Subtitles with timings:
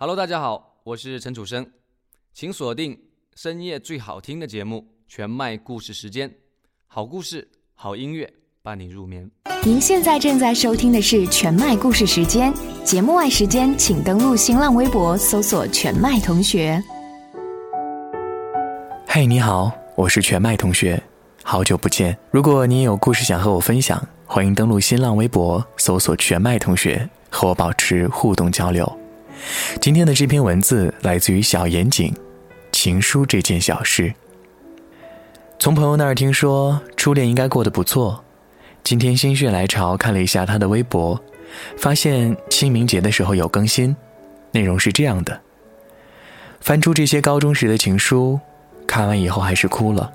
[0.00, 1.66] Hello，大家好，我是陈楚生，
[2.32, 2.96] 请锁定
[3.34, 4.78] 深夜最好听的节目
[5.08, 6.30] 《全麦故事时间》，
[6.86, 8.32] 好故事、好音乐
[8.62, 9.28] 伴你入眠。
[9.64, 16.80] 您现在正在收听的是《全麦故事时间》，节目外时间请登录新浪微博搜索“全麦同学”。
[19.04, 21.02] 嘿，你好，我是全麦同学，
[21.42, 22.16] 好久不见。
[22.30, 28.88] 如果你也有故事想和我分享，欢迎登录新浪微博搜索“全麦同学”，和我保持互动交流。
[29.80, 32.12] 今天的这篇文字来自于小严谨，
[32.72, 34.04] 《情书这件小事》。
[35.58, 38.22] 从朋友那儿听说初恋应该过得不错，
[38.84, 41.20] 今天心血来潮看了一下他的微博，
[41.76, 43.94] 发现清明节的时候有更新，
[44.52, 45.40] 内容是这样的：
[46.60, 48.38] 翻出这些高中时的情书，
[48.86, 50.12] 看完以后还是哭了。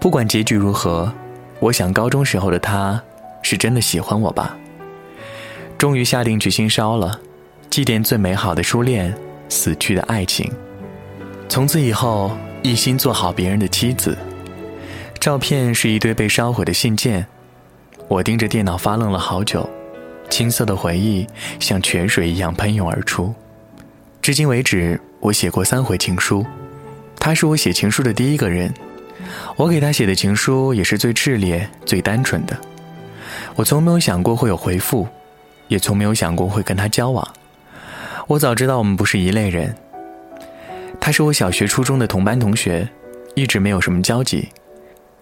[0.00, 1.12] 不管结局如何，
[1.60, 3.02] 我想高中时候的他
[3.42, 4.56] 是真的喜欢我吧。
[5.76, 7.18] 终于下定决心烧了。
[7.72, 9.16] 祭奠最美好的初恋，
[9.48, 10.52] 死去的爱情。
[11.48, 12.30] 从此以后，
[12.62, 14.14] 一心做好别人的妻子。
[15.18, 17.26] 照片是一堆被烧毁的信件。
[18.08, 19.66] 我盯着电脑发愣了好久，
[20.28, 21.26] 青涩的回忆
[21.60, 23.34] 像泉水一样喷涌而出。
[24.20, 26.44] 至今为止，我写过三回情书，
[27.18, 28.70] 他是我写情书的第一个人。
[29.56, 32.54] 我给他写的情书也是最炽烈、最单纯的。
[33.54, 35.08] 我从没有想过会有回复，
[35.68, 37.26] 也从没有想过会跟他交往。
[38.28, 39.74] 我早知道我们不是一类人。
[41.00, 42.88] 他是我小学、初中的同班同学，
[43.34, 44.48] 一直没有什么交集。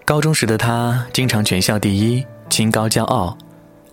[0.05, 3.37] 高中时的他经常全校第一，清高骄傲，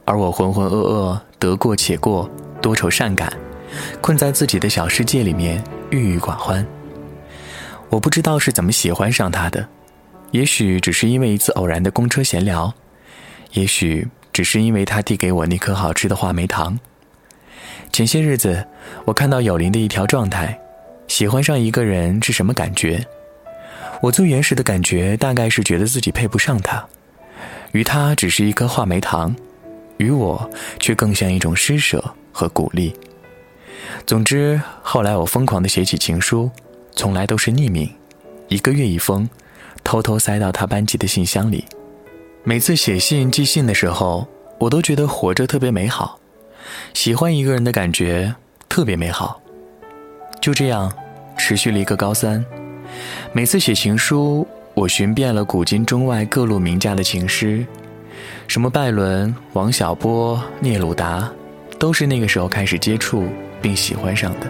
[0.03, 2.30] 而我浑浑噩噩，得过且过，
[2.61, 3.31] 多愁善感，
[4.02, 6.66] 困在自己的小世界里面，郁郁寡欢。
[7.89, 9.66] 我不知道是怎么喜欢上他的，
[10.31, 12.73] 也许只是因为一次偶然的公车闲聊，
[13.53, 16.78] 也许只是因为他递给我那颗好吃的话梅糖。
[17.92, 18.66] 前些日子，
[19.06, 20.58] 我看到有林的一条状态：
[21.08, 23.06] 喜欢上一个人是什么感觉？
[24.02, 26.86] 我最原始的感觉大概是觉得自己配不上他，
[27.72, 29.36] 与他只是一颗话梅糖，
[29.97, 30.47] 与我
[30.80, 32.94] 却更像一种施舍和鼓励。
[34.06, 36.52] 总之，后来我疯狂地写起情书，
[36.96, 37.90] 从来都是匿名，
[38.47, 39.28] 一个月一封，
[39.84, 41.66] 偷偷塞到他班级的信箱里。
[42.44, 44.28] 每次写信寄信的时候，
[44.59, 46.20] 我都觉得活着特别美好。
[46.94, 48.33] 喜欢一个人的感觉
[48.67, 49.41] 特别美好，
[50.41, 50.91] 就这样
[51.38, 52.44] 持续了一个高三。
[53.33, 57.66] 每次写情书，我寻遍了古今中外各路名家的情诗，
[58.47, 61.29] 什么拜伦、王小波、聂鲁达，
[61.78, 63.28] 都是那个时候开始接触
[63.61, 64.47] 并喜欢上的。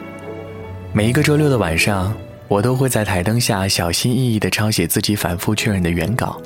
[0.94, 2.16] 每一个周六的晚上，
[2.48, 6.42] 我都会在台灯下小心翼翼地抄写自己反复确认的原稿，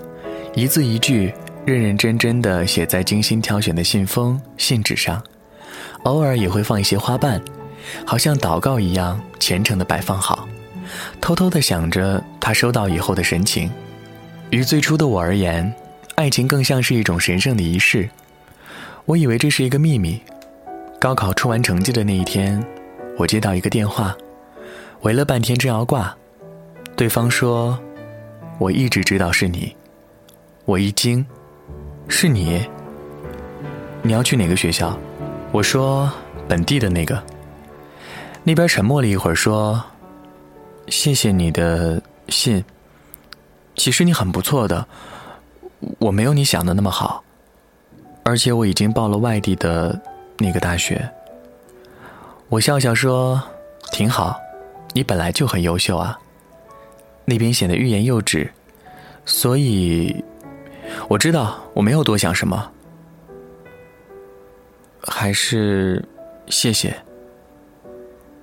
[0.55, 1.33] 一字一句
[1.65, 5.21] 认认真真地写在精心挑选的信封、信纸上。
[6.03, 7.42] 偶尔也会放一些花瓣，
[8.06, 10.47] 好像祷告一样虔诚地摆放好，
[11.19, 13.72] 偷偷地想着他收到以后的神情。
[14.50, 15.74] 于最初的我而言，
[16.16, 18.09] 爱情更像是一种神圣的仪式。
[19.06, 20.22] 我以为这是一个秘密。
[21.00, 22.63] 高考出完成绩的那一天，
[23.18, 24.16] 我接到一个电话，
[25.02, 26.16] 围了半天正要挂，
[26.96, 27.80] 对方说
[28.59, 29.75] ：“我一直知道是你。”
[30.66, 31.25] 我一惊
[32.08, 32.62] ：“是你？
[34.03, 34.96] 你要去哪个学校？”
[35.51, 36.12] 我说
[36.47, 37.22] ：“本地的那个。”
[38.44, 39.84] 那边沉默了一会儿，说
[40.88, 42.63] ：“谢谢你的信。
[43.75, 44.88] 其实你很不错的，
[46.00, 47.23] 我没有你想的那么好，
[48.23, 50.00] 而且我已经报了外地的
[50.38, 51.09] 那个大学。”
[52.47, 53.41] 我笑笑说
[53.91, 54.39] ：“挺好，
[54.94, 56.18] 你本来就很优秀啊。”
[57.25, 58.51] 那边显得欲言又止，
[59.25, 60.23] 所以
[61.07, 62.72] 我知道我没有多想什么。
[65.03, 66.03] 还是，
[66.47, 66.95] 谢谢。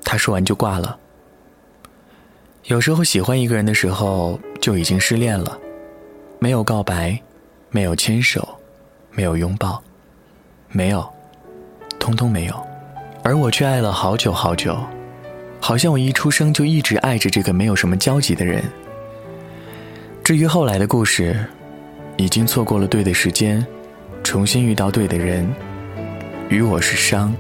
[0.05, 0.99] 他说完就挂了。
[2.65, 5.59] 有时候喜欢一个人的时候，就已经失恋了，
[6.39, 7.19] 没有告白，
[7.71, 8.47] 没有牵手，
[9.11, 9.83] 没有拥抱，
[10.71, 11.09] 没有，
[11.99, 12.67] 通通没有。
[13.23, 14.79] 而我却爱了好久好久，
[15.61, 18.63] 好像我一出生就一直爱着这个没有什么交集的人。
[20.23, 21.45] 至于后来的故事，
[22.17, 23.67] 已经错过了对的时间，
[24.23, 25.47] 重新遇到对的人。
[26.49, 27.35] 于我是伤，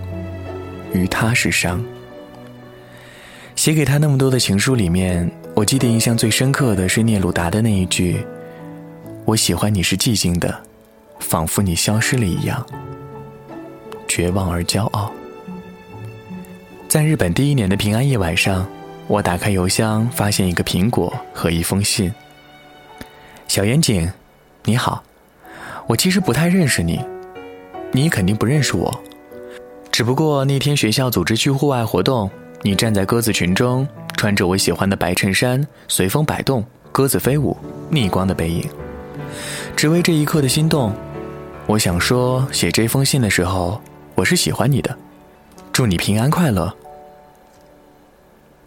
[0.92, 1.82] 于他是伤。
[3.56, 8.22] 写给他那么多的情书里面，我记得印象最深刻的是聂鲁达的那一句
[9.24, 10.54] ：“我喜欢你是寂静的，
[11.20, 12.64] 仿佛你消失了一样，
[14.06, 15.10] 绝望而骄傲。”
[16.86, 18.68] 在日本第一年的平安夜晚上，
[19.06, 22.12] 我打开邮箱，发现一个苹果和一封信。
[23.46, 24.06] 小严谨，
[24.64, 25.02] 你好，
[25.86, 27.00] 我其实不太认识你。
[27.92, 29.02] 你肯定不认识我，
[29.90, 32.30] 只不过那天学校组织去户外活动，
[32.62, 33.86] 你站在鸽子群中，
[34.16, 37.56] 穿着我喜欢的白衬衫，随风摆动，鸽子飞舞，
[37.90, 38.64] 逆光的背影，
[39.74, 40.94] 只为这一刻的心动。
[41.66, 43.80] 我想说，写这封信的时候，
[44.14, 44.96] 我是喜欢你的，
[45.72, 46.72] 祝你平安快乐。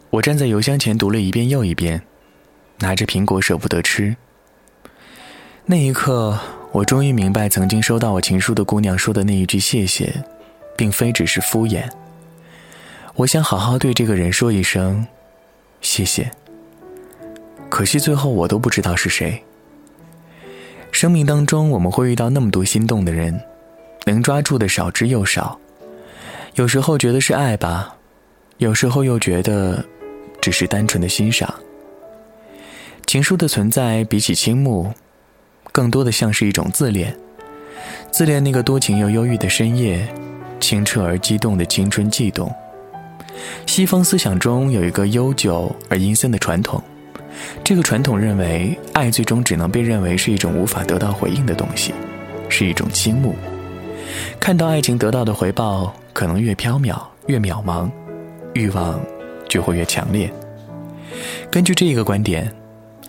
[0.09, 2.01] 我站在邮箱前读了一遍又一遍，
[2.79, 4.15] 拿着苹果舍不得吃。
[5.65, 6.37] 那一刻，
[6.71, 10.23] 我终于明白，曾经收到我情书的姑娘说的那一句谢谢，
[10.77, 11.89] 并非只是敷衍。
[13.15, 15.05] 我想好好对这个人说一声
[15.81, 16.31] 谢谢。
[17.69, 19.43] 可惜最后我都不知道是谁。
[20.91, 23.41] 生命当中，我们会遇到那么多心动的人，
[24.05, 25.59] 能抓住的少之又少。
[26.55, 27.95] 有时候觉得是爱吧，
[28.57, 29.85] 有时候又觉得。
[30.41, 31.53] 只是单纯的欣赏。
[33.05, 34.91] 情书的存在，比起倾慕，
[35.71, 37.15] 更多的像是一种自恋，
[38.11, 40.07] 自恋那个多情又忧郁的深夜，
[40.59, 42.53] 清澈而激动的青春悸动。
[43.65, 46.81] 西方思想中有一个悠久而阴森的传统，
[47.63, 51.93] 这个传统认为，爱最终只能被认为是一种无法得到回应的东西，
[52.49, 53.35] 是一种倾慕。
[54.39, 57.89] 看到爱情得到的回报可能越缥缈越渺茫，
[58.53, 58.99] 欲望。
[59.51, 60.31] 就会越强烈。
[61.51, 62.49] 根据这一个观点，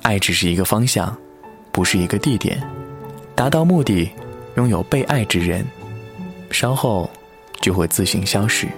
[0.02, 1.16] 爱只是一个方向，
[1.72, 2.62] 不是一个地点。
[3.34, 4.08] 达到目的，
[4.56, 5.66] 拥有被爱之人，
[6.50, 7.10] 稍后
[7.60, 8.68] 就会自行消失。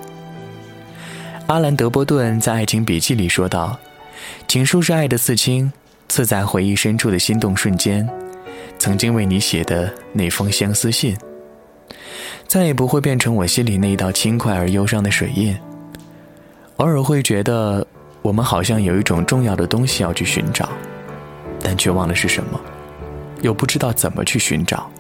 [1.46, 3.76] 阿兰·德波顿在《爱情笔记》里说道
[4.48, 5.70] ：“情书是爱的刺青，
[6.08, 8.08] 刺在回忆深处的心动瞬间。
[8.78, 11.16] 曾经为你写的那封相思信，
[12.46, 15.54] 再也不会变成我心里那一道轻快而忧伤的水印。”
[16.78, 17.86] 偶尔会觉得，
[18.22, 20.68] 我们好像有一种重要的东西要去寻找，
[21.60, 22.60] 但却忘了是什么，
[23.44, 24.90] 又不知道怎么去寻找。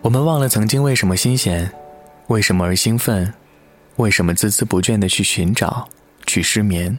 [0.00, 1.70] 我们忘了曾经为什么新鲜，
[2.26, 3.32] 为什么而兴奋，
[3.96, 5.88] 为什么孜孜不倦的去寻找，
[6.26, 6.98] 去失眠。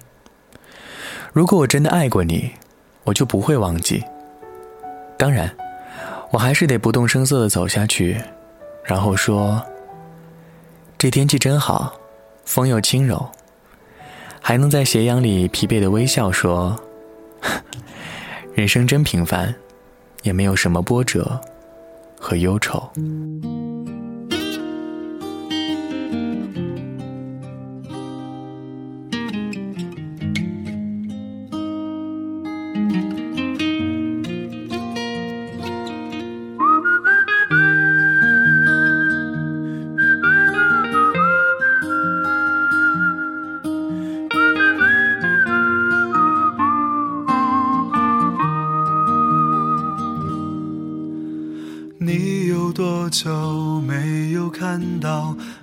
[1.34, 2.52] 如果我真的爱过你，
[3.04, 4.02] 我就不会忘记。
[5.18, 5.54] 当然，
[6.32, 8.18] 我还是得不动声色的走下去，
[8.86, 9.62] 然后说
[10.98, 11.94] ：“这天气真好，
[12.46, 13.30] 风又轻柔。”
[14.40, 16.82] 还能在斜阳里疲惫的微笑，说
[18.56, 19.54] ：“人生真平凡，
[20.24, 21.40] 也没有什么波折
[22.20, 22.82] 和忧愁。”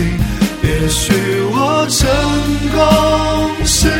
[0.00, 1.12] 也许
[1.50, 2.08] 我成
[2.74, 3.92] 功失意，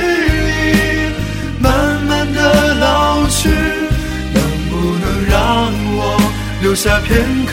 [1.61, 3.49] 慢慢的老去，
[4.33, 5.99] 能不能让我
[6.63, 7.53] 留下片刻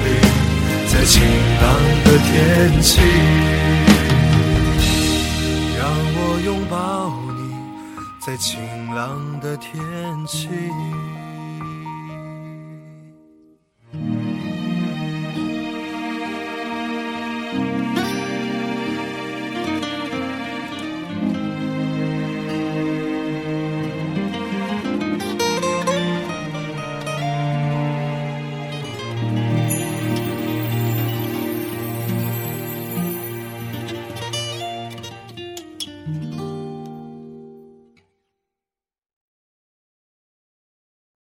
[1.01, 1.23] 在晴
[1.59, 1.65] 朗
[2.05, 3.01] 的天气。
[5.75, 5.81] 让
[6.13, 7.41] 我拥抱你，
[8.19, 8.61] 在晴
[8.93, 9.73] 朗的天
[10.27, 10.47] 气。